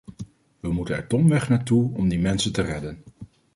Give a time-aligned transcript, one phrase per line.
[0.59, 3.03] We moeten er domweg naar toe om die mensen te redden.